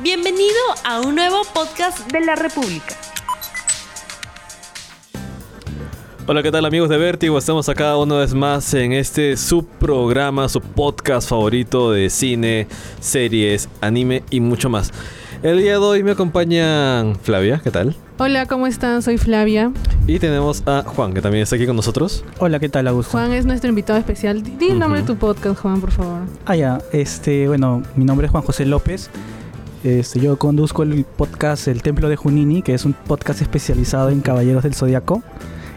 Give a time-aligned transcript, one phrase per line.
[0.00, 0.54] Bienvenido
[0.84, 2.94] a un nuevo podcast de la República.
[6.24, 7.36] Hola, ¿qué tal amigos de Vértigo?
[7.36, 12.68] Estamos acá una vez más en este subprograma, su podcast favorito de cine,
[13.00, 14.92] series, anime y mucho más.
[15.42, 17.96] El día de hoy me acompañan Flavia, ¿qué tal?
[18.18, 19.02] Hola, ¿cómo están?
[19.02, 19.72] Soy Flavia.
[20.06, 22.24] Y tenemos a Juan, que también está aquí con nosotros.
[22.38, 23.12] Hola, ¿qué tal, Augusto?
[23.12, 24.44] Juan es nuestro invitado especial.
[24.58, 26.20] Di el nombre de tu podcast, Juan, por favor.
[26.46, 29.10] Ah, ya, este, bueno, mi nombre es Juan José López.
[29.88, 34.20] Este, yo conduzco el podcast El Templo de Junini, que es un podcast especializado en
[34.20, 35.22] Caballeros del Zodiaco.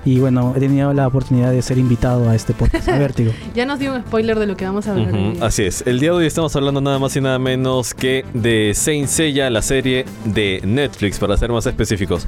[0.04, 3.32] Y bueno, he tenido la oportunidad de ser invitado a este podcast, a Vértigo.
[3.56, 5.14] ya nos dio un spoiler de lo que vamos a hablar.
[5.14, 5.46] Ujú, día.
[5.46, 5.84] Así es.
[5.88, 9.50] El día de hoy estamos hablando nada más y nada menos que de Saint Seiya,
[9.50, 12.28] la serie de Netflix, para ser más específicos.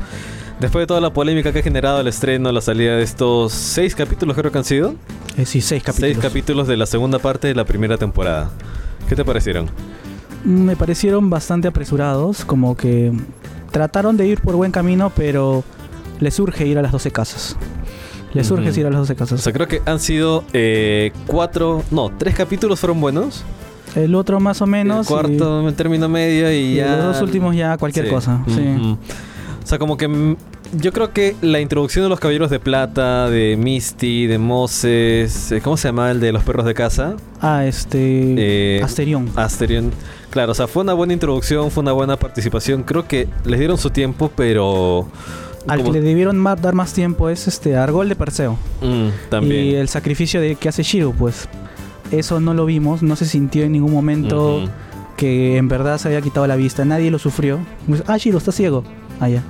[0.61, 3.93] Después de toda la polémica que ha generado el estreno, la salida de estos seis
[3.93, 4.95] capítulos, creo que han sido.
[5.35, 6.11] Eh, sí, seis capítulos.
[6.13, 8.51] Seis capítulos de la segunda parte de la primera temporada.
[9.09, 9.69] ¿Qué te parecieron?
[10.43, 13.11] Me parecieron bastante apresurados, como que
[13.71, 15.63] trataron de ir por buen camino, pero
[16.19, 17.55] les surge ir a las 12 casas.
[18.33, 19.41] Les surge ir a las 12 O casas.
[19.41, 23.43] sea, creo que han sido eh, cuatro, no, tres capítulos fueron buenos.
[23.95, 25.07] El otro más o menos.
[25.07, 26.95] el cuarto en término medio y, y, y ya.
[26.97, 28.11] los dos últimos ya cualquier Sí.
[28.11, 28.43] cosa.
[28.47, 28.97] Sí.
[29.63, 30.35] O sea, como que
[30.73, 35.61] yo creo que la introducción de los caballeros de plata, de Misty, de Moses, eh,
[35.61, 37.15] ¿cómo se llama el de los perros de casa?
[37.41, 38.77] Ah, este.
[38.77, 39.29] Eh, Asterión.
[39.35, 39.91] Asterion.
[40.29, 42.83] Claro, o sea, fue una buena introducción, fue una buena participación.
[42.83, 45.07] Creo que les dieron su tiempo, pero.
[45.67, 48.57] Al como- que le debieron ma- dar más tiempo es este Argol de Perseo.
[48.81, 49.65] Mm, también.
[49.65, 51.47] Y el sacrificio de que hace Shiro, pues.
[52.11, 54.69] Eso no lo vimos, no se sintió en ningún momento
[55.17, 57.59] que en verdad se había quitado la vista, nadie lo sufrió.
[57.87, 58.83] Pues, ah, Shiro, está ciego.
[59.19, 59.43] Ah, ya.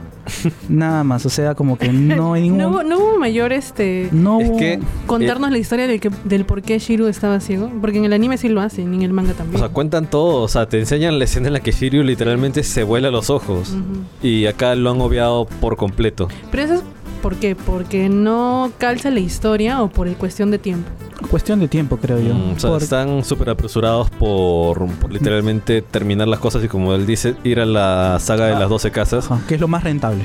[0.69, 2.57] Nada más, o sea, como que no hay ningún.
[2.59, 6.09] No, hubo- no hubo mayor este no Es hubo- que- contarnos la historia del, que,
[6.23, 7.69] del por qué Shiru estaba ciego.
[7.81, 9.59] Porque en el anime sí lo hacen, y en el manga O también.
[9.59, 10.41] sea, cuentan todo.
[10.41, 13.73] O sea, te enseñan la escena en la que Shiryu literalmente se vuela los ojos.
[14.21, 16.27] Y acá lo han obviado por completo.
[16.51, 16.81] Pero eso es
[17.21, 17.55] ¿por qué?
[17.55, 20.89] Porque no calza la historia o por cuestión de tiempo.
[21.33, 22.31] Cuestión de tiempo, creo yo.
[22.35, 26.93] Mm, o sea, Por- están súper apresurados por, por literalmente terminar las cosas y como
[26.93, 28.59] él dice, ir a la saga de Ah.
[28.59, 29.25] las 12 casas.
[29.31, 30.21] Ajá, que es lo más rentable.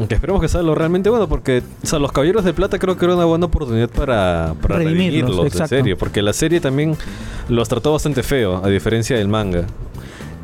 [0.00, 2.96] Aunque esperemos que sea lo realmente bueno, porque o sea, los Caballeros de Plata creo
[2.96, 5.96] que era una buena oportunidad para, para Redimirlos, redimirlos, en serio.
[5.96, 6.96] Porque la serie también
[7.48, 9.62] los trató bastante feo, a diferencia del manga.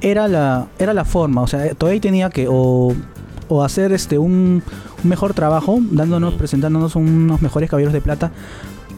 [0.01, 2.95] Era la, era la forma, o sea, todavía tenía que o,
[3.49, 4.63] o hacer este un,
[5.03, 8.31] un mejor trabajo, dándonos, presentándonos unos mejores caballeros de plata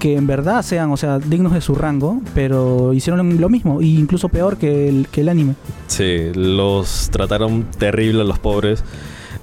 [0.02, 3.84] que en verdad sean, o sea, dignos de su rango, pero hicieron lo mismo, e
[3.84, 5.54] incluso peor que el, que el anime.
[5.86, 8.82] Sí, los trataron terrible a los pobres.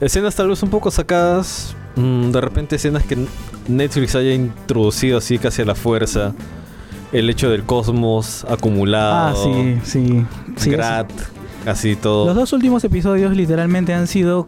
[0.01, 3.17] Escenas tal vez un poco sacadas, mm, de repente escenas que
[3.69, 6.33] Netflix haya introducido así casi a la fuerza.
[7.13, 9.13] El hecho del cosmos acumulado.
[9.13, 10.25] Ah, sí, sí.
[10.57, 11.09] sí Grat,
[11.65, 12.25] así todo.
[12.25, 14.45] Los dos últimos episodios literalmente han sido,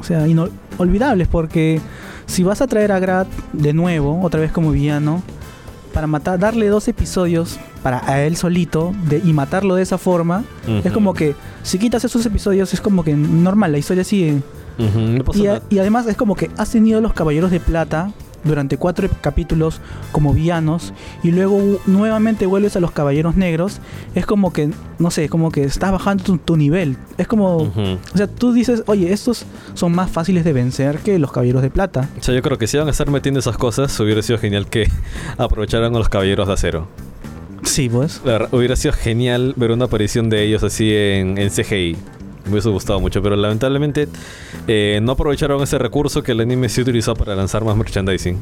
[0.00, 1.78] o sea, inolvidables porque
[2.24, 5.22] si vas a traer a Grat de nuevo, otra vez como villano,
[5.92, 10.44] para matar, darle dos episodios para a él solito de, y matarlo de esa forma,
[10.84, 14.40] es como que si quitas esos episodios es como que normal, la historia sigue.
[15.18, 18.10] No Y, a- y además es como que has tenido los Caballeros de Plata
[18.44, 19.80] durante cuatro capítulos
[20.10, 20.92] como villanos
[21.22, 23.80] y luego nuevamente vuelves a los Caballeros Negros.
[24.14, 26.96] Es como que, no sé, como que estás bajando tu, tu nivel.
[27.18, 27.56] Es como...
[27.56, 29.44] O sea, tú dices, oye, estos
[29.74, 32.08] son más fáciles de vencer que los Caballeros de Plata.
[32.18, 34.66] O sea, yo creo que si van a estar metiendo esas cosas, hubiera sido genial
[34.66, 34.88] que
[35.38, 36.88] aprovecharan a los caballeros de acero.
[37.64, 38.20] Sí, pues.
[38.24, 41.96] Verdad, hubiera sido genial ver una aparición de ellos así en, en CGI.
[42.44, 44.08] Me hubiese gustado mucho, pero lamentablemente
[44.66, 48.38] eh, no aprovecharon ese recurso que el anime sí utilizó para lanzar más merchandising.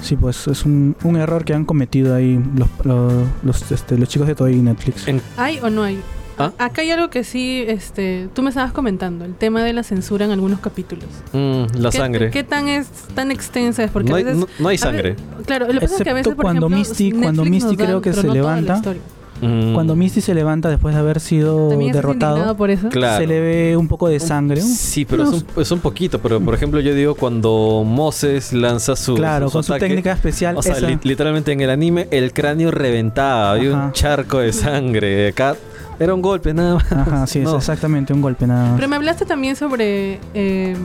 [0.00, 3.12] Sí, pues es un, un error que han cometido ahí los, los,
[3.44, 5.06] los, este, los chicos de Toei y Netflix.
[5.06, 6.00] En- ¿Hay o no hay?
[6.38, 6.50] ¿Ah?
[6.58, 10.24] Acá hay algo que sí, este, tú me estabas comentando, el tema de la censura
[10.24, 11.04] en algunos capítulos.
[11.32, 12.30] Mm, la ¿Qué- sangre.
[12.30, 13.90] ¿Qué tan es tan extensa es?
[13.92, 15.16] Porque no, a hay, veces no, no hay a sangre.
[15.46, 18.00] claro, lo que pasa es que a veces, por cuando ejemplo, Misty- cuando Misty creo
[18.02, 18.92] que se no toda la levanta.
[19.42, 22.88] Mm, Cuando Misty se levanta después de haber sido ¿También estás derrotado, indignado por eso?
[22.90, 23.20] Claro.
[23.20, 24.60] se le ve un poco de sangre.
[24.60, 26.20] Sí, pero No, es, un, es un poquito.
[26.20, 29.14] Pero por ejemplo, yo digo cuando Moses lanza su.
[29.14, 30.56] claro, con su técnica especial.
[30.56, 34.52] O sea, esa- li- literalmente en el anime el cráneo reventaba, había un charco de
[34.52, 35.28] sangre.
[35.28, 35.56] Acá
[35.98, 36.92] era un golpe nada más.
[36.92, 37.56] Ajá, sí, es No.
[37.56, 38.74] exactamente un golpe nada más.
[38.76, 40.76] Pero me hablaste también sobre eh,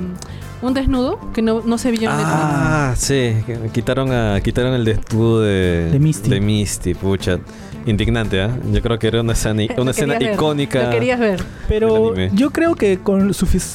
[0.62, 2.36] un desnudo que no, no se vio en Netflix.
[2.42, 3.36] Ah, sí,
[3.74, 6.30] quitaron a quitaron el desnudo de De Misty.
[6.30, 7.40] de Misty, pucha.
[7.88, 8.50] Indignante, ¿ah?
[8.72, 10.84] Yo creo que era una escena, una escena ver, icónica.
[10.84, 11.44] Lo querías ver.
[11.68, 13.32] Pero yo creo que con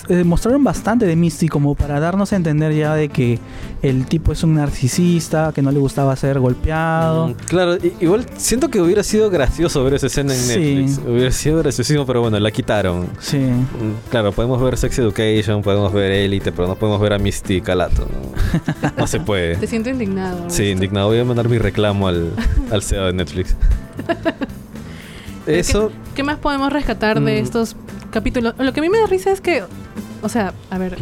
[0.08, 3.38] eh, mostraron bastante de Misty como para darnos a entender ya de que
[3.82, 7.28] el tipo es un narcisista, que no le gustaba ser golpeado.
[7.28, 10.58] Mm, Claro, igual siento que hubiera sido gracioso ver esa escena en Sí.
[10.58, 11.00] Netflix.
[11.06, 13.06] Hubiera sido graciosísimo, pero bueno, la quitaron.
[13.20, 13.38] Sí.
[13.38, 17.60] Mm, Claro, podemos ver Sex Education, podemos ver Elite, pero no podemos ver a Misty
[17.60, 18.06] Calato.
[18.82, 19.56] No, No se puede.
[19.56, 20.48] Te siento indignado.
[20.48, 21.08] Sí, indignado.
[21.08, 22.30] Voy a mandar mi reclamo al,
[22.70, 23.56] al CEO de Netflix.
[25.46, 27.44] Eso, ¿Qué más podemos rescatar de Mm.
[27.44, 27.76] estos
[28.12, 28.54] capítulos?
[28.58, 29.62] Lo que a mí me da risa es que,
[30.22, 30.96] o sea, a ver,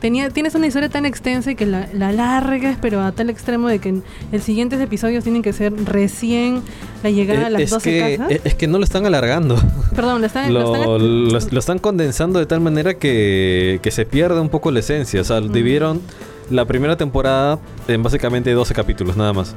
[0.00, 3.68] tenía, tienes una historia tan extensa y que la, la alargas, pero a tal extremo
[3.68, 4.02] de que en
[4.32, 6.62] el siguientes episodios tienen que ser recién
[7.02, 8.32] la llegada a eh, las es, 12 que, casas.
[8.32, 9.56] eh, es que no lo están alargando.
[9.94, 13.90] Perdón, lo están, lo Lo, están- lo- lo están condensando de tal manera que, que
[13.90, 15.20] se pierde un poco la esencia.
[15.20, 15.52] O sea, Mm.
[15.52, 16.00] dividieron
[16.48, 19.54] la primera temporada en básicamente 12 capítulos, nada más.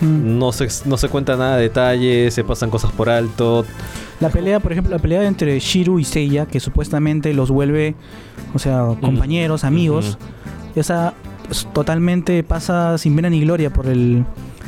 [0.00, 3.64] No se, no se cuenta nada de detalles, se pasan cosas por alto.
[4.20, 7.94] La pelea, por ejemplo, la pelea entre Shiru y Seiya, que supuestamente los vuelve,
[8.54, 10.16] o sea, compañeros, amigos,
[10.74, 11.12] esa
[11.50, 14.24] s- totalmente pasa sin pena ni gloria por el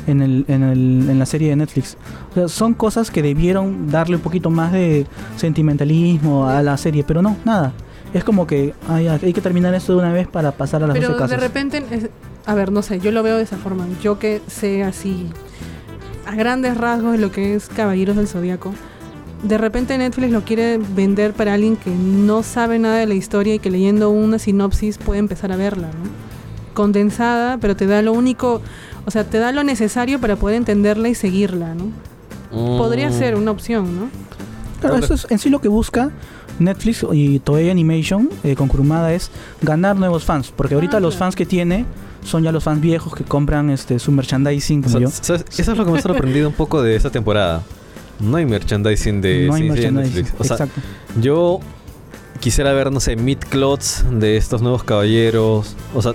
[0.07, 1.97] en, el, en, el- en la serie de Netflix.
[2.31, 7.03] O sea, son cosas que debieron darle un poquito más de sentimentalismo a la serie,
[7.03, 7.73] pero no, nada.
[8.13, 10.87] Es como que ay, ya, hay que terminar esto de una vez para pasar a
[10.87, 11.39] las Pero 12 de casas.
[11.41, 12.09] repente, es-
[12.45, 13.85] a ver, no sé, yo lo veo de esa forma.
[14.01, 15.27] Yo que sé así,
[16.25, 18.73] a grandes rasgos, lo que es Caballeros del Zodíaco.
[19.43, 23.53] De repente Netflix lo quiere vender para alguien que no sabe nada de la historia
[23.55, 26.09] y que leyendo una sinopsis puede empezar a verla, ¿no?
[26.73, 28.61] Condensada, pero te da lo único,
[29.05, 31.85] o sea, te da lo necesario para poder entenderla y seguirla, ¿no?
[32.77, 33.13] Podría Mm.
[33.13, 34.09] ser una opción, ¿no?
[34.81, 36.09] Claro, eso es en sí lo que busca
[36.59, 41.15] Netflix y Toei Animation eh, con Kurumada es ganar nuevos fans, porque ahorita Ah, los
[41.17, 41.85] fans que tiene
[42.23, 45.09] son ya los fans viejos que compran este su merchandising O como sea, yo.
[45.09, 45.45] ¿sabes?
[45.57, 47.63] Eso es lo que me ha sorprendido un poco de esta temporada.
[48.19, 50.15] No hay merchandising de, no hay sí, de merchandising.
[50.15, 50.39] Netflix.
[50.39, 50.81] O sea, Exacto.
[51.21, 51.59] yo
[52.41, 55.75] quisiera ver, no sé, mid-clots de estos nuevos caballeros.
[55.93, 56.13] O sea,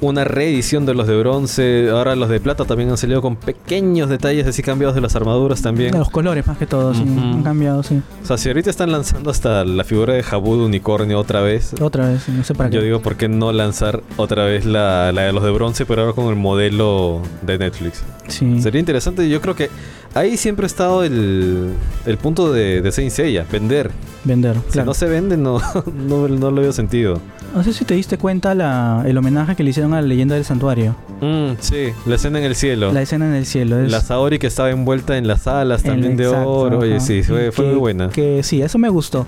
[0.00, 1.88] una reedición de los de bronce.
[1.90, 5.62] Ahora los de plata también han salido con pequeños detalles así cambiados de las armaduras
[5.62, 5.96] también.
[5.98, 8.00] Los colores más que todo, sí, han cambiado, sí.
[8.22, 11.74] O sea, si ahorita están lanzando hasta la figura de Jabu de unicornio otra vez.
[11.80, 12.86] Otra vez, no sé para Yo qué.
[12.86, 16.12] digo, ¿por qué no lanzar otra vez la, la de los de bronce, pero ahora
[16.14, 18.02] con el modelo de Netflix?
[18.28, 18.60] Sí.
[18.62, 19.28] Sería interesante.
[19.28, 19.70] Yo creo que
[20.14, 21.72] ahí siempre ha estado el,
[22.06, 23.90] el punto de, de Saint Seiya, vender.
[24.24, 25.60] Vender, Si no se vende, no,
[26.08, 27.20] no, no le veo sentido.
[27.54, 30.34] No sé si te diste cuenta la, el homenaje que le hicieron a la leyenda
[30.34, 30.96] del santuario.
[31.22, 32.92] Mm, sí, la escena en el cielo.
[32.92, 33.78] La escena en el cielo.
[33.78, 36.78] Es La Saori que estaba envuelta en las alas el- también de exacto, oro.
[36.80, 37.04] Oye, ajá.
[37.06, 38.10] sí, fue, fue que- muy buena.
[38.10, 39.26] Que sí, eso me gustó.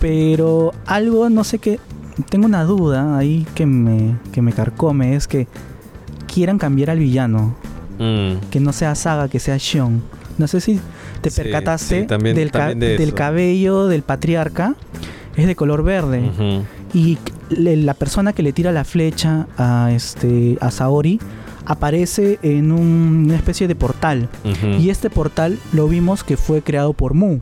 [0.00, 1.78] Pero algo, no sé qué.
[2.28, 5.14] Tengo una duda ahí que me, que me carcome.
[5.14, 5.46] Es que
[6.32, 7.54] quieran cambiar al villano.
[8.02, 10.02] Mm, Que no sea Saga, que sea Shion.
[10.38, 10.80] No sé si
[11.20, 13.14] te Sí, percataste sí, también- del, ca- también de del eso.
[13.16, 14.74] cabello del patriarca.
[15.36, 16.30] Es de color verde.
[16.94, 17.18] Y
[17.50, 21.20] le- la persona que le tira la flecha a este a Saori
[21.64, 24.28] aparece en un- una especie de portal.
[24.78, 27.38] Y este portal lo vimos que fue creado por Mu.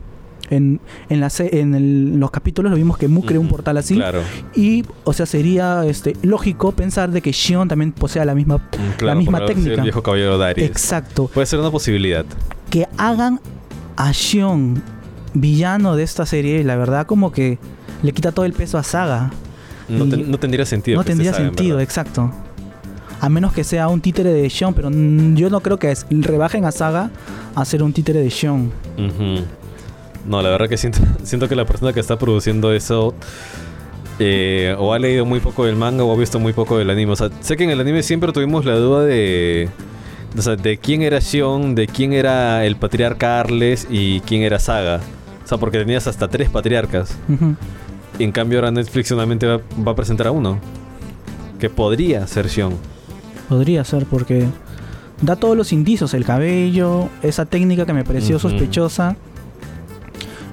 [0.51, 3.77] En, en, la se- en el- los capítulos lo vimos que Mu creó un portal
[3.77, 3.95] así.
[3.95, 4.21] Claro,
[4.53, 8.57] Y, o sea, sería este, lógico pensar de que Shion también posea la misma.
[8.57, 9.75] mm, claro, misma haber sido técnica.
[9.81, 10.67] El viejo caballero Darius.
[10.67, 11.27] Exacto.
[11.33, 12.25] Puede ser una posibilidad.
[12.69, 13.39] Que hagan
[13.95, 14.83] a Shion
[15.33, 17.57] villano de esta serie, la verdad, como que
[18.03, 19.31] le quita todo el peso a Saga.
[19.89, 20.05] No,
[20.37, 20.97] tendría sentido.
[20.97, 22.31] no tendría sentido, exacto.
[23.19, 26.65] A menos que sea un títere de Shion, pero yo no creo que es- rebajen
[26.65, 27.11] a Saga
[27.55, 28.71] a ser un títere de Shion.
[28.97, 29.45] Ujú.
[30.25, 33.13] No, la verdad que siento, siento que la persona que está produciendo eso
[34.19, 37.13] eh, o ha leído muy poco del manga o ha visto muy poco del anime.
[37.13, 39.69] O sea, sé que en el anime siempre tuvimos la duda de,
[40.37, 44.59] o sea, de quién era Shion, de quién era el patriarca Arles y quién era
[44.59, 44.99] Saga.
[45.43, 47.17] O sea, porque tenías hasta tres patriarcas.
[48.19, 50.59] Y en cambio ahora Netflix solamente va, va a presentar a uno.
[51.59, 52.75] Que podría ser Shion.
[53.49, 54.47] Podría ser porque
[55.21, 59.15] da todos los indicios, el cabello, esa técnica que me pareció sospechosa.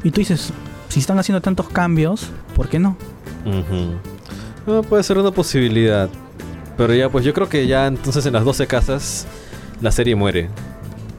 [0.05, 0.53] Y tú dices,
[0.89, 2.97] si están haciendo tantos cambios, ¿por qué no?
[4.89, 6.09] Puede ser una posibilidad.
[6.77, 9.27] Pero ya, pues yo creo que ya entonces en las 12 casas
[9.81, 10.49] la serie muere.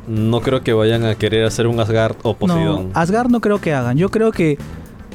[0.08, 2.90] No creo que vayan a querer hacer un Asgard o Poseidón.
[2.90, 3.98] No, Asgard no creo que hagan.
[3.98, 4.58] Yo creo que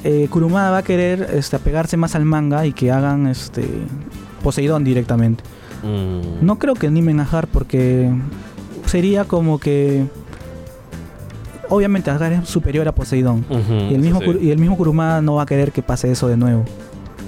[0.05, 3.65] eh, Kurumada va a querer este, apegarse más al manga y que hagan este
[4.43, 5.43] Poseidón directamente.
[5.83, 6.45] Mm.
[6.45, 8.11] No creo que animen a Asgard porque
[8.87, 10.07] sería como que
[11.69, 13.45] obviamente Asgard es superior a Poseidón.
[13.91, 16.29] Y el, mismo, sí, y el mismo Kurumada no va a querer que pase eso
[16.29, 16.65] de nuevo.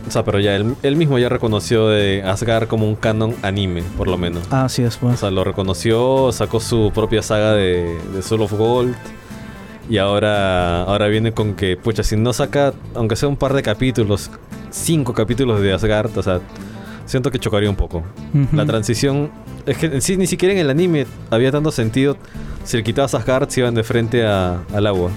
[0.06, 3.82] O sea, pero ya él, él mismo ya reconoció de Asgard como un canon anime,
[3.96, 4.44] por lo menos.
[4.52, 5.20] Así es, O pues.
[5.20, 8.94] sea, lo reconoció, sacó su propia saga de, de Soul of Gold.
[9.88, 13.62] Y ahora, ahora viene con que, pucha, si no saca, aunque sea un par de
[13.62, 14.30] capítulos,
[14.70, 16.40] cinco capítulos de Asgard, o sea,
[17.04, 18.02] siento que chocaría un poco.
[18.52, 19.30] La transición,
[19.64, 22.16] es que en sí ni siquiera en el anime había tanto sentido.
[22.66, 25.10] Si le quitabas Asgard, se iban de frente a- al agua.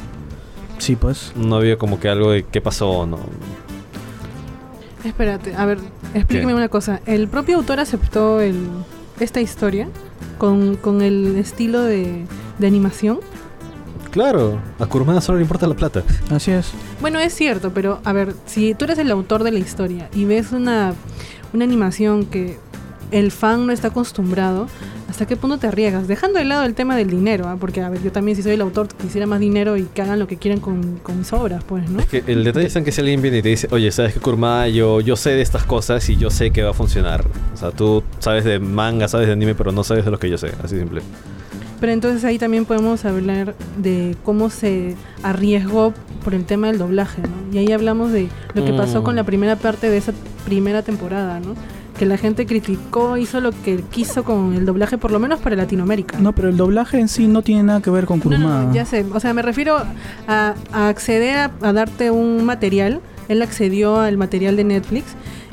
[0.77, 1.34] Sí, pues.
[1.36, 3.20] No había como que algo de qué pasó, no.
[5.03, 5.79] Espérate, a ver,
[6.13, 6.58] explíqueme ¿Qué?
[6.58, 7.00] una cosa.
[7.06, 8.68] ¿El propio autor aceptó el,
[9.20, 9.88] esta historia
[10.38, 12.25] con, con el estilo de,
[12.60, 13.20] de animación?
[14.12, 16.03] Claro, a Kurumada solo le importa la plata.
[16.32, 16.72] Así es.
[17.00, 20.25] Bueno, es cierto, pero a ver, si tú eres el autor de la historia y
[20.25, 20.94] ves una,
[21.53, 22.58] una animación que
[23.11, 24.67] el fan no está acostumbrado,
[25.09, 26.07] ¿hasta qué punto te arriesgas?
[26.07, 27.57] Dejando de lado el tema del dinero, ¿ah?
[27.59, 30.19] porque a ver, yo también si soy el autor quisiera más dinero y que hagan
[30.19, 31.99] lo que quieran con, con mis obras, pues, ¿no?
[31.99, 34.13] Es que el detalle está en que si alguien viene y te dice, oye, ¿sabes
[34.13, 34.67] qué, Kurumada?
[34.67, 37.25] Yo, yo sé de estas cosas y yo sé que va a funcionar.
[37.53, 40.29] O sea, tú sabes de manga, sabes de anime, pero no sabes de lo que
[40.29, 40.51] yo sé.
[40.63, 41.01] Así simple.
[41.79, 45.93] Pero entonces ahí también podemos hablar de cómo se arriesgó
[46.25, 47.53] por el tema del doblaje, ¿no?
[47.53, 49.03] Y ahí hablamos de lo que pasó Mm.
[49.05, 50.11] con la primera parte de esa
[50.45, 51.55] primera temporada, ¿no?
[52.00, 55.58] Que la gente criticó, hizo lo que quiso con el doblaje, por lo menos para
[55.58, 56.18] Latinoamérica.
[56.18, 58.62] No, pero el doblaje en sí no tiene nada que ver con Kurumada.
[58.62, 59.06] no, no, ya sé.
[59.13, 59.75] O sea, me refiero
[60.25, 63.01] a, a acceder a, a darte un material.
[63.27, 65.08] Él accedió al material de Netflix.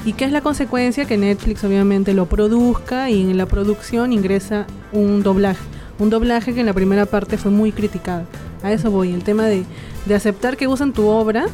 [0.04, 1.04] ¿Y qué es la consecuencia?
[1.04, 5.64] Que Netflix obviamente lo produzca y en la producción ingresa un doblaje.
[5.98, 8.22] Un doblaje que en la primera parte fue muy criticado.
[8.62, 9.12] A eso voy.
[9.12, 9.64] El tema de,
[10.06, 11.46] de aceptar que usan tu obra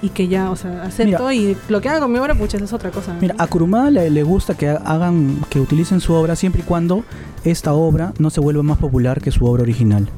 [0.00, 2.72] y que ya, o sea, acepto y lo que hagan con mi obra, pucha, es
[2.72, 3.16] otra cosa.
[3.20, 7.04] Mira, a Kurumada le, le gusta que hagan, que utilicen su obra siempre y cuando
[7.44, 10.08] esta obra no se vuelva más popular que su obra original.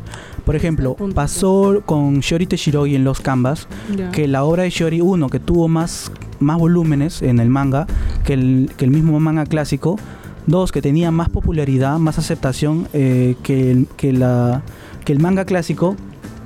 [0.44, 1.14] Por ejemplo, Punto.
[1.14, 4.10] pasó con Shiori Teshirogi en Los Canvas, Ya.
[4.10, 6.10] que la obra de Shiori 1, que tuvo más,
[6.40, 7.87] más volúmenes en el manga
[8.25, 9.99] que el, que el mismo manga clásico,
[10.46, 14.62] dos, que tenía más popularidad, más aceptación eh, que, el, que, la,
[15.04, 15.94] que el manga clásico,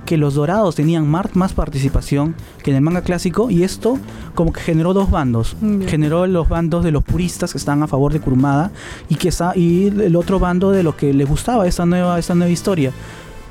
[0.05, 3.99] que los dorados tenían más participación que en el manga clásico, y esto
[4.35, 5.57] como que generó dos bandos.
[5.87, 8.71] Generó los bandos de los puristas que están a favor de Kurumada
[9.09, 12.35] y, que está, y el otro bando de los que les gustaba esta nueva, esta
[12.35, 12.93] nueva historia.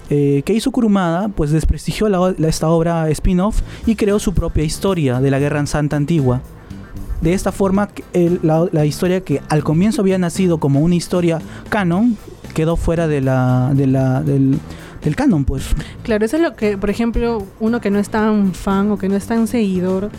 [0.09, 1.29] Eh, ¿Qué hizo Kurumada?
[1.29, 5.59] Pues desprestigió la- la- esta obra spin-off y creó su propia historia de la Guerra
[5.59, 6.41] en Santa Antigua.
[7.21, 11.39] De esta forma, el- la, la historia que al comienzo había nacido como una historia
[11.69, 12.17] canon,
[12.53, 14.59] quedó fuera de la, de la, del,
[15.03, 15.69] del canon, pues.
[16.03, 19.09] Claro, eso es lo que, por ejemplo, uno que no es tan fan o que
[19.09, 20.09] no es tan seguidor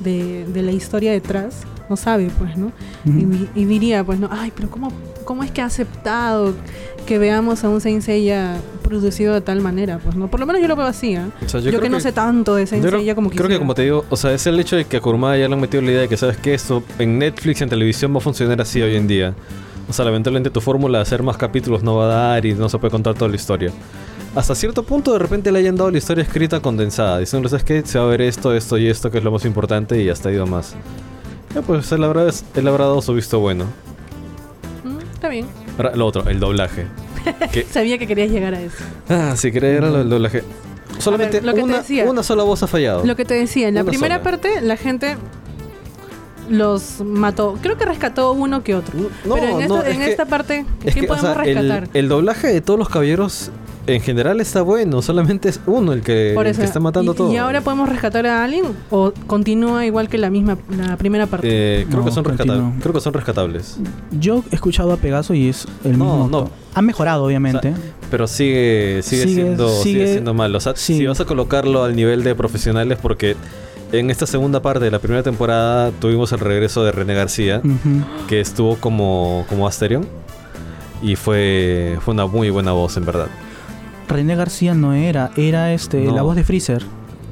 [0.00, 2.72] de, de la historia detrás, no sabe, pues, ¿no?
[3.04, 4.92] y, y diría, pues, no, ay, pero ¿cómo,
[5.24, 6.54] ¿cómo es que ha aceptado
[7.06, 9.98] que veamos a un Saint Seiya producido de tal manera?
[9.98, 10.28] Pues, ¿no?
[10.28, 11.28] Por lo menos yo lo veo así, ¿ah?
[11.44, 13.58] O sea, Yo, creo que no sé tanto de Saint Yo Seiya como creo que
[13.58, 15.60] como te digo, o sea, es el hecho de que a Kurumada ya le han
[15.60, 18.60] metido la idea de que sabes que esto en Netflix, en televisión va a funcionar
[18.60, 19.34] así hoy en día.
[19.88, 22.68] O sea, lamentablemente tu fórmula de hacer más capítulos no va a dar y no
[22.68, 23.70] se puede contar toda la historia.
[24.34, 27.82] Hasta cierto punto de repente le hayan dado la historia escrita condensada, diciéndole, ¿sabes qué?
[27.86, 30.32] Se va a ver esto, esto y esto, que es lo más importante y hasta
[30.32, 30.74] ido más.
[31.54, 32.24] Ya, pues él habrá,
[32.54, 33.66] él habrá dado su visto bueno.
[34.82, 35.46] Mm, está bien.
[35.76, 36.86] Ahora, lo otro, el doblaje.
[37.52, 38.76] Que- Sabía que querías llegar a eso.
[39.08, 40.42] ah, si quería lo del doblaje.
[40.98, 42.04] Solamente lo que te una, decía.
[42.10, 43.04] una sola voz ha fallado.
[43.06, 44.24] Lo que te decía, en la Una primera sola.
[44.30, 45.16] parte la gente
[46.50, 47.56] los mató.
[47.62, 48.94] Creo que rescató uno que otro.
[49.24, 51.32] No, Pero en, esta, no, es en que- esta parte, Es ¿qué que, o podemos
[51.34, 51.88] sea, el, rescatar?
[51.94, 53.50] el doblaje de todos los caballeros
[53.86, 56.60] en general está bueno, solamente es uno el que, Por el eso.
[56.60, 57.32] que está matando y, todo.
[57.32, 61.46] ¿Y ahora podemos rescatar a alguien o continúa igual que la misma la primera parte?
[61.50, 62.64] Eh, creo, No, que son rescatables.
[62.82, 63.78] creo que son rescatables.
[64.18, 66.28] Yo he escuchado a Pegaso y es el No, mismo.
[66.30, 66.38] no.
[66.38, 66.52] actor.
[66.74, 67.74] Ha mejorado, obviamente.
[68.10, 70.58] Pero sigue, sigue, Sigue- siendo, sigue, sigue- siendo malo.
[70.58, 70.96] O sea, sí.
[70.98, 73.36] si vas a colocarlo al nivel de profesionales, porque
[73.92, 77.60] en esta segunda parte de la primera temporada tuvimos el regreso de René García,
[78.28, 80.06] que estuvo como, como Asterion.
[81.02, 83.26] Y fue, fue una muy buena voz, en verdad.
[84.08, 86.14] René García no era, era este No.
[86.14, 86.84] la voz de Freezer.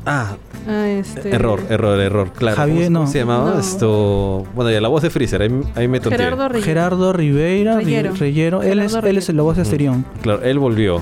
[0.07, 0.37] Ah,
[0.69, 2.31] Ah, este, error, error, error.
[2.33, 2.57] Claro.
[2.57, 3.11] Javier, ¿Cómo, cómo no.
[3.12, 3.50] se llamaba?
[3.55, 3.59] No.
[3.59, 4.45] Esto.
[4.55, 6.19] Bueno, ya la voz de Freezer, ahí, ahí me tonteé.
[6.25, 6.62] Gerardo.
[6.62, 8.62] Gerardo Ribeira, Ri- Reyero.
[8.62, 10.05] Él, es, él es la voz de Asterión.
[10.23, 11.00] Claro, él volvió.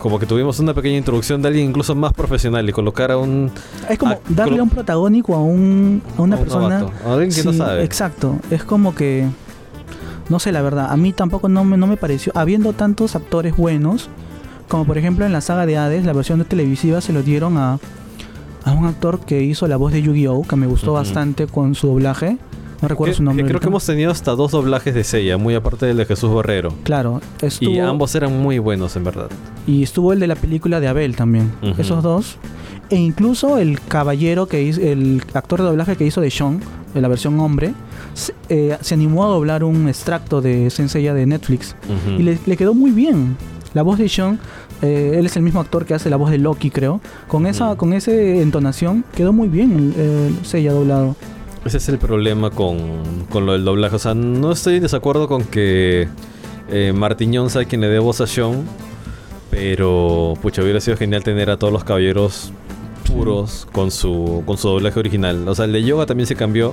[0.00, 3.50] Como que tuvimos una pequeña introducción de alguien incluso más profesional y colocar a un.
[3.88, 6.78] Es como darle colo- un protagónico a, un, a una a un persona.
[6.78, 7.82] novato, a alguien que no sabe.
[7.82, 8.36] Exacto.
[8.52, 9.26] Es como que.
[10.28, 10.92] No sé, la verdad.
[10.92, 12.32] A mí tampoco no me, no me pareció.
[12.36, 14.08] Habiendo tantos actores buenos,
[14.70, 17.58] como por ejemplo en la saga de Hades, la versión de televisiva se lo dieron
[17.58, 17.78] a,
[18.64, 20.42] a un actor que hizo la voz de Yu-Gi-Oh!
[20.48, 22.38] que me gustó bastante con su doblaje.
[22.80, 23.42] No recuerdo Que- su nombre.
[23.42, 23.64] que creo ahorita.
[23.66, 26.72] que hemos tenido hasta dos doblajes de Seiya, muy aparte del de Jesús Barrero.
[26.82, 29.28] Claro, estuvo, Y ambos eran muy buenos, en verdad.
[29.66, 31.52] y estuvo el de la película de Abel también.
[31.76, 32.38] Esos dos.
[32.88, 36.60] E incluso el caballero que hizo, el actor de doblaje que hizo de Sean,
[36.94, 37.74] de la versión hombre,
[38.14, 41.76] se, eh, se animó a doblar un extracto de Senseiya de Netflix.
[42.18, 43.36] Y le, le quedó muy bien.
[43.74, 44.38] La voz de Sean,
[44.82, 47.00] eh, él es el mismo actor que hace la voz de Loki, creo.
[47.28, 47.76] Con esa, Ujú.
[47.76, 51.14] con esa entonación quedó muy bien el Seiya doblado.
[51.64, 52.78] Ese es el problema con,
[53.30, 53.94] con lo del doblaje.
[53.96, 56.08] O sea, no estoy en desacuerdo con que
[56.70, 58.64] eh, Martiñón sea quien le dé voz a Sean.
[59.50, 62.52] Pero, pucha, hubiera sido genial tener a todos los caballeros
[63.06, 65.46] puros con su, con su doblaje original.
[65.48, 66.72] O sea, el de Yoga también se cambió.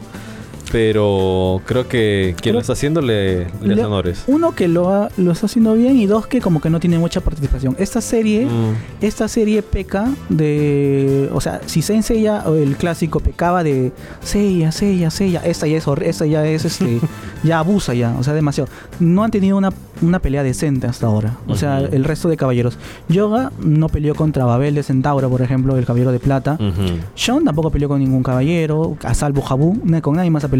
[0.71, 4.23] Pero creo que quien lo está haciendo le, le hace honores.
[4.27, 6.97] Uno que lo, ha- lo está haciendo bien y dos que como que no tiene
[6.99, 7.75] mucha participación.
[7.79, 13.19] Esta serie, Mm, esta serie peca de, o sea, si Saint Seiya o el clásico
[13.19, 16.99] pecaba de Seiya, Seiya, Seiya, esta ya es, esta ya es, este,
[17.43, 18.69] ya abusa ya, o sea, demasiado.
[18.99, 19.69] No han tenido una,
[20.01, 21.37] una pelea decente hasta ahora.
[21.47, 21.95] O sea, Ujú.
[21.95, 22.77] el resto de caballeros.
[23.09, 26.53] Yoga no peleó contra Babel de Centauro, por ejemplo, el caballero de plata.
[26.59, 26.97] ujú.
[27.15, 30.56] Sean tampoco peleó con ningún caballero, a salvo Jabu, con nadie más ha peleado.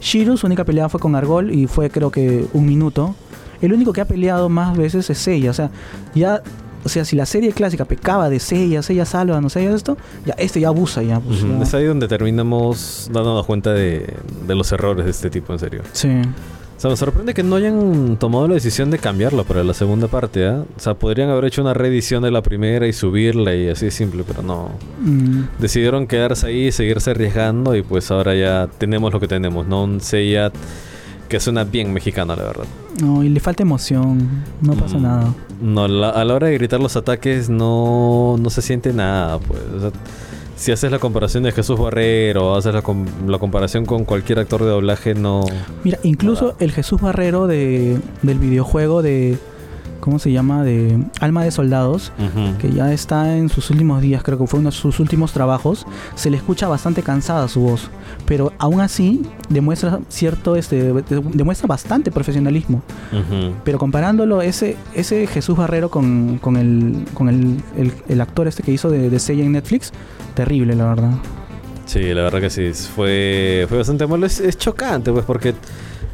[0.00, 3.14] Shiru, su única pelea fue con Argol y fue creo que un minuto.
[3.60, 5.70] El único que ha peleado más veces es Seiya, o sea,
[6.16, 6.42] ya,
[6.84, 9.96] o sea, si la serie clásica pecaba de Seiya, Seiya salva, no sé, esto,
[10.26, 11.20] ya este ya abusa ya.
[11.20, 11.52] pues, Ujú.
[11.58, 11.62] ya.
[11.62, 14.14] Es ahí donde terminamos dándonos cuenta de,
[14.46, 15.82] de los errores de este tipo, en serio.
[15.92, 16.08] Sí.
[16.82, 20.44] Sea, me sorprende que no hayan tomado la decisión de cambiarlo para la segunda parte,
[20.48, 20.64] ¿ah?
[20.76, 23.92] O sea, podrían haber hecho una reedición de la primera y subirla y así de
[23.92, 24.70] simple, pero no.
[25.00, 29.84] Mm, Decidieron quedarse ahí, seguirse arriesgando y pues ahora ya tenemos lo que tenemos, ¿no?
[29.84, 30.50] Un Seiya
[31.28, 32.64] que suena bien mexicano, la verdad.
[33.00, 34.28] no, y le falta emoción,
[34.60, 35.02] no pasa Mm.
[35.02, 35.34] nada.
[35.62, 39.60] No, la- a la hora de gritar los ataques no, no se siente nada, pues.
[39.76, 39.90] O sea,
[40.62, 44.62] si haces la comparación de Jesús Barrero, haces la, com- la comparación con cualquier actor
[44.62, 45.40] de doblaje, no...
[45.82, 49.38] Mira, incluso el Jesús Barrero de, del videojuego de,
[50.02, 50.62] ¿cómo se llama?
[50.64, 52.12] De Alma de Soldados,
[52.58, 55.86] que ya está en sus últimos días, creo que fue uno de sus últimos trabajos,
[56.16, 57.88] se le escucha bastante cansada su voz,
[58.26, 62.82] pero aún así demuestra cierto, este, de- demuestra bastante profesionalismo.
[63.64, 68.62] Pero comparándolo, ese, ese Jesús Barrero con, con, el, con el, el- el actor este
[68.62, 69.92] que hizo de, de Seiya en Netflix,
[70.34, 71.12] terrible la verdad.
[71.86, 72.70] Sí, la verdad que sí.
[72.72, 74.24] Fue, fue bastante malo.
[74.26, 75.54] Es, es chocante, pues, porque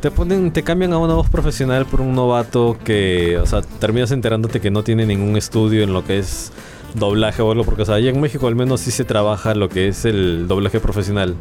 [0.01, 4.11] te ponen, te cambian a una voz profesional por un novato que, o sea, terminas
[4.13, 6.53] enterándote que no tiene ningún estudio en lo que es
[6.95, 9.69] doblaje o algo, porque, o sea, allá en México al menos sí se trabaja lo
[9.69, 11.35] que es el doblaje profesional.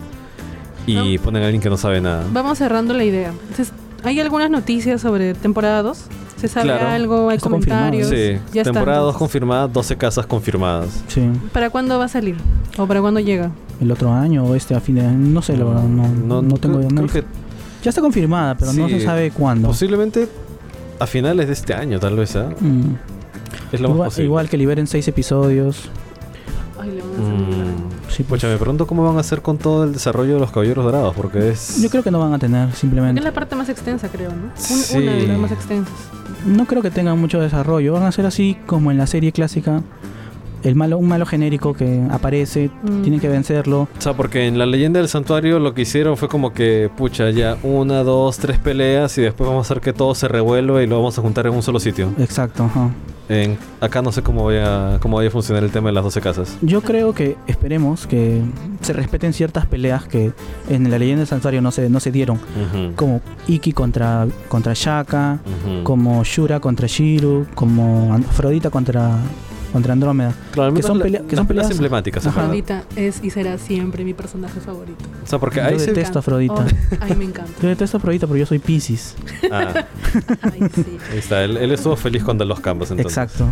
[0.85, 2.23] Y ponen a alguien que no sabe nada.
[2.31, 3.31] Vamos cerrando la idea.
[3.49, 5.97] Entonces, ¿hay algunas noticias sobre temporada 2?
[6.37, 6.87] ¿Se sabe Claro.
[6.87, 7.29] algo?
[7.29, 8.07] ¿Hay Está comentarios?
[8.07, 9.19] Sí, Ya temporada 2 entonces.
[9.19, 11.03] confirmada, 12 casas confirmadas.
[11.09, 12.37] Sí, ¿Para cuándo va a salir?
[12.77, 13.51] ¿O para cuándo llega?
[13.79, 16.79] el otro año o este a fin de no sé, la verdad, no, no, tengo
[16.79, 17.27] creo, no- creo que
[17.87, 19.69] Ya está confirmada, pero no se sabe cuándo.
[19.69, 20.27] posiblemente
[20.99, 22.49] a finales de este año, tal vez, ¿ah?
[22.59, 22.95] Mm.
[23.71, 24.25] Es lo más Igual, posible.
[24.25, 25.89] igual que liberen seis episodios.
[26.77, 27.87] Ay, le van a hacer Mm.
[28.09, 28.41] Sí, pues.
[28.41, 31.13] Pucha, me pregunto cómo van a hacer con todo el desarrollo de los caballeros dorados,
[31.15, 31.81] porque es.
[31.81, 33.19] Yo creo que no van a tener, simplemente.
[33.21, 34.47] es la parte más extensa, creo, ¿no?
[34.47, 34.97] Un- Sí.
[34.97, 35.93] Una de las más extensas.
[36.45, 37.93] No creo que tengan mucho desarrollo.
[37.93, 39.81] Van a ser así como en la serie clásica.
[40.63, 43.01] El malo, un malo genérico que aparece, Mm.
[43.01, 43.81] tienen que vencerlo.
[43.97, 47.29] O sea, porque en la leyenda del santuario lo que hicieron fue como que, pucha,
[47.29, 50.87] ya una, dos, tres peleas y después vamos a hacer que todo se revuelva y
[50.87, 52.09] lo vamos a juntar en un solo sitio.
[52.17, 52.89] Exacto, ajá.
[53.29, 56.21] En, acá no sé cómo vaya, cómo vaya a funcionar el tema de las 12
[56.21, 56.57] casas.
[56.61, 58.41] Yo creo que esperemos que
[58.81, 60.31] se respeten ciertas peleas que
[60.69, 62.37] en la leyenda del santuario no se, no se dieron.
[62.37, 65.83] Ujú, Como Iki contra, contra Shaka, ujú.
[65.83, 69.17] como Shura contra Shiru, como Afrodita contra,
[69.73, 70.33] contra Andrómeda.
[70.51, 72.25] Claro, que son la- que son peleas peleas- emblemáticas.
[72.25, 75.03] Afrodita es y será siempre mi personaje favorito.
[75.23, 75.87] O sea, porque Yo ahí se...
[75.87, 76.53] detesto a Afrodita.
[76.55, 76.65] Oh,
[77.01, 77.51] ay, me encanta.
[77.61, 79.15] Yo detesto a Afrodita porque yo soy Pisces.
[79.51, 79.85] Ah,
[80.41, 80.85] Ay, sí.
[81.11, 81.43] ahí está.
[81.43, 83.11] Él, él estuvo feliz cuando los cambios, entonces.
[83.17, 83.45] Exacto.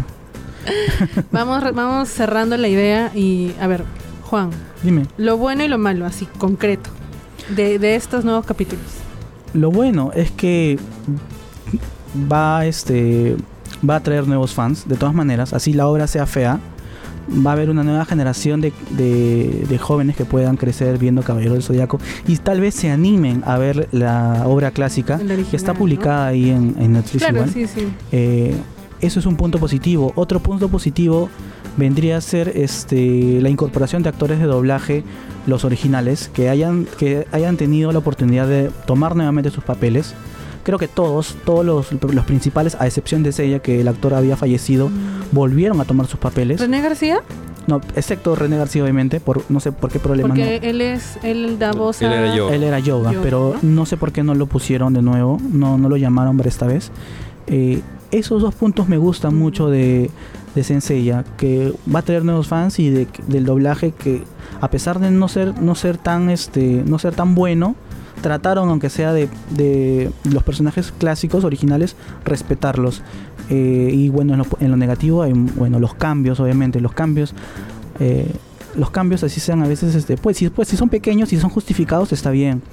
[1.32, 3.84] Vamos, vamos cerrando la idea y, a ver,
[4.24, 4.50] Juan,
[4.82, 5.06] Dime.
[5.18, 6.90] lo bueno y lo malo, así, concreto,
[7.56, 8.84] de, de estos nuevos capítulos.
[9.54, 10.80] Lo bueno es que
[12.32, 13.36] va este
[13.90, 16.60] va a traer nuevos fans, de todas maneras, así la obra sea fea,
[17.46, 21.54] va a haber una nueva generación de, de- de jóvenes que puedan crecer viendo Caballero
[21.54, 25.74] del Zodiaco y tal vez se animen a ver la obra clásica original, que está
[25.74, 25.80] ¿no?
[25.80, 27.50] publicada ahí en, en Netflix Claro, igual.
[27.50, 27.88] sí, sí.
[28.12, 28.56] Eh,
[29.02, 30.14] eso es un punto positivo.
[30.16, 31.30] Otro punto positivo
[31.78, 35.04] vendría a ser este, la incorporación de actores de doblaje,
[35.48, 40.14] los originales, que hayan, que hayan tenido la oportunidad de tomar nuevamente sus papeles.
[40.66, 44.36] Creo que todos, todos los, los principales, a excepción de Seiya, que el actor había
[44.36, 44.90] fallecido,
[45.32, 46.60] volvieron a tomar sus papeles.
[46.60, 47.20] René García,
[47.68, 50.68] No, excepto René García, obviamente, por no sé por qué problema porque no.
[50.68, 52.50] él es, él da voz Él era yo.
[52.50, 53.70] Él era yoga, Yoga, pero ¿no?
[53.70, 53.86] ¿no?
[53.86, 56.92] sé por qué no lo pusieron de nuevo, no, no lo llamaron para esta vez.
[57.48, 60.10] Eh, esos dos puntos me gustan mucho de,
[60.56, 64.24] de Senseiya, que va a traer nuevos fans y de- del doblaje que
[64.62, 67.76] a pesar de no ser, no ser tan este, no ser tan bueno,
[68.26, 73.04] trataron, aunque sea de, de los personajes clásicos, originales, respetarlos.
[73.52, 77.36] Eh, y bueno, en lo, en lo negativo hay bueno, los cambios, obviamente, los cambios.
[78.00, 78.32] eh,
[78.76, 81.52] los cambios así sean a veces, este, pues, si, pues si son pequeños, si son
[81.52, 82.64] justificados, está bien.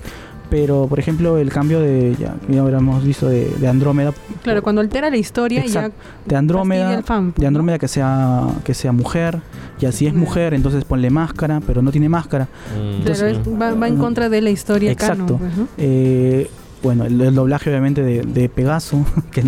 [0.52, 4.12] Pero, por ejemplo, el cambio de, ya, ya habremos visto, de, de Andrómeda,
[4.42, 5.90] Claro, cuando altera la historia ya
[6.26, 7.48] de Andrómeda, fan, pues, de ¿no?
[7.48, 9.40] Andrómeda que sea, que sea mujer,
[9.80, 10.26] y así es Claro.
[10.26, 12.48] mujer, entonces ponle máscara, pero no tiene máscara.
[12.76, 13.02] Mm.
[13.02, 15.24] Pero es- va, va en contra de la historia Exacto.
[15.24, 15.68] canon, pues, ¿no?
[15.78, 16.50] Eh,
[16.82, 19.42] bueno, el, el doblaje obviamente de, de Pegaso, que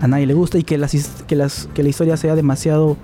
[0.00, 0.92] a nadie le gusta, y que, las,
[1.26, 2.96] que, las, que la historia sea demasiado,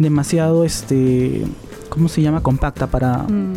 [0.00, 1.44] demasiado, este,
[1.88, 2.40] ¿cómo se llama?
[2.42, 3.18] Compacta para...
[3.18, 3.52] Mm.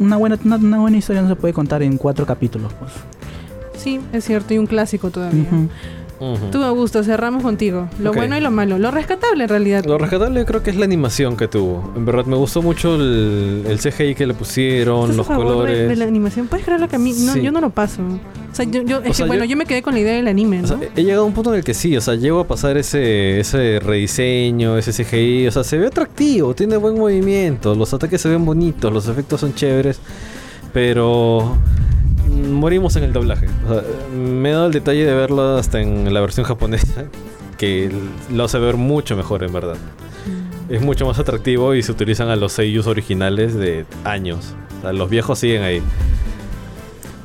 [0.00, 2.72] Una buena, una, una buena historia no se puede contar en cuatro capítulos.
[2.80, 2.90] Pues.
[3.76, 5.42] Sí, es cierto, y un clásico todavía.
[5.42, 5.68] Ujú.
[6.22, 6.50] Ujú.
[6.50, 7.88] Tú, Augusto, cerramos contigo.
[7.98, 8.78] Lo bueno y lo malo.
[8.78, 9.84] Lo rescatable, en realidad.
[9.86, 11.92] Lo rescatable creo que es la animación que tuvo.
[11.96, 15.46] En verdad me gustó mucho el, el CGI que le pusieron, ¿Estás a los favor
[15.46, 15.88] de- colores.
[15.88, 16.46] De, la animación.
[16.46, 17.12] ¿Puedes creerlo que a mí?
[17.24, 17.40] No, Sí.
[17.40, 18.02] yo no lo paso.
[18.50, 19.56] O sea, yo, yo- es O que, sea, bueno, yo- yo...
[19.56, 20.64] me quedé con la idea del anime, ¿no?
[20.64, 22.46] O sea, he llegado a un punto en el que sí, o sea, llego a
[22.48, 27.94] pasar ese, ese rediseño, ese CGI, o sea, se ve atractivo, tiene buen movimiento, los
[27.94, 30.00] ataques se ven bonitos, los efectos son chéveres,
[30.72, 31.56] pero
[32.28, 33.46] mm, morimos en el doblaje.
[33.68, 33.82] O sea,
[34.16, 37.04] me he dado el detalle de verlo hasta en la versión japonesa,
[37.58, 37.90] que
[38.32, 39.76] lo hace ver mucho mejor en verdad.
[39.76, 40.74] Mm.
[40.74, 44.54] Es mucho más atractivo y se utilizan a los seiyus originales de años.
[44.78, 45.82] O sea, los viejos siguen ahí.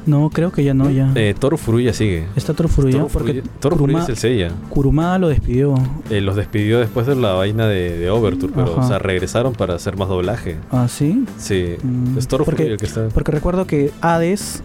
[0.05, 1.11] No, creo que ya no, ya.
[1.15, 2.25] Eh, Toru Furuya sigue.
[2.35, 4.51] Está Toru Furuya, Toru porque Furuya, es el Seiya.
[4.69, 5.73] Kurumada lo despidió.
[6.09, 8.81] Eh, los despidió después de la vaina de, de Overture, pero Ajá.
[8.81, 10.57] o sea, regresaron para hacer más doblaje.
[10.71, 11.25] ¿Ah, sí?
[11.37, 13.07] Sí, Mm, es Toru porque- Furuya el que está.
[13.09, 14.61] Porque recuerdo que Hades,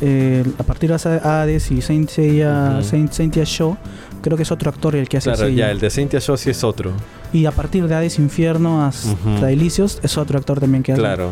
[0.00, 2.82] eh, a partir de Hades y Saint Seiya, Ujú.
[2.88, 3.76] Saint, Seiya Show,
[4.22, 5.66] creo que es otro actor el que hace Claro, Seiya.
[5.66, 6.92] ya, el de Cynthia Shaw sí es otro.
[7.32, 9.46] Y a partir de Hades Infierno hasta.
[9.46, 11.00] Delicios es otro actor también que hace.
[11.00, 11.30] Claro.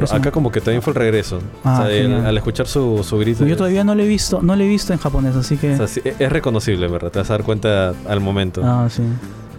[0.00, 1.40] Pero acá como que también fue el regreso.
[1.64, 3.44] Ah, o sea, el- al escuchar su, su grito.
[3.46, 5.74] Yo todavía no lo he visto, no lo he visto en japonés, así que.
[5.74, 7.10] o sea, sí, es reconocible, ¿verdad?
[7.10, 8.60] Te vas a dar cuenta al momento.
[8.64, 9.02] ah, sí.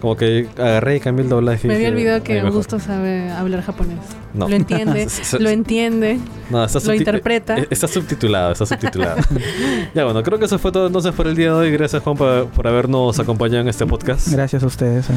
[0.00, 1.66] Como que agarré y cambié el doblaje.
[1.66, 2.38] Me había olvidado que.
[2.38, 3.98] Augusto sabe hablar japonés.
[4.32, 4.48] No.
[4.48, 5.08] Lo entiende,
[5.40, 6.20] lo entiende.
[6.50, 7.58] No, está Lo interpreta.
[7.58, 9.16] eh, Está subtitulado, está subtitulado.
[9.96, 11.70] ya bueno, creo que eso fue todo entonces por el día de hoy.
[11.72, 14.28] Gracias Juan por, por habernos acompañado en este podcast.
[14.28, 15.10] Gracias a ustedes.
[15.10, 15.14] eh.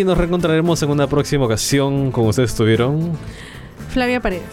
[0.00, 3.10] Y nos reencontraremos en una próxima ocasión como ustedes estuvieron.
[3.90, 4.44] Flavia Paredes.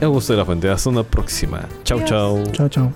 [0.00, 0.68] Augusto de la Fuente.
[0.70, 1.68] Hasta una próxima.
[1.84, 2.10] Chau, Adiós.
[2.10, 2.52] chau.
[2.52, 2.92] Chao, chao.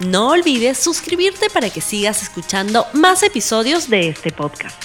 [0.00, 4.76] No olvides suscribirte para que sigas escuchando más episodios de este podcast.